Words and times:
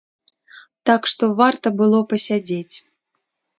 Так 0.91 1.01
што, 1.11 1.29
варта 1.41 1.67
было 1.83 2.01
пасядзець. 2.17 2.75